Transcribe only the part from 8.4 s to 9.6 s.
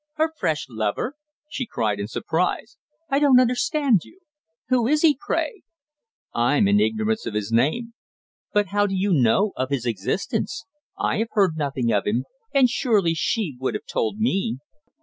"But how do you know